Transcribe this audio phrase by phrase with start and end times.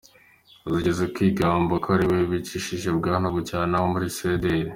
[0.71, 4.67] Yigeze kwigamba ko aliwe wicishije Bwana Bucyana wo muri cdr.